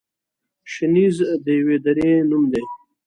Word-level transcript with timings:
شنیز 0.73 1.15
د 1.43 1.45
یوې 1.59 1.77
درې 1.85 2.11
نوم 2.29 2.43
دی. 2.53 2.63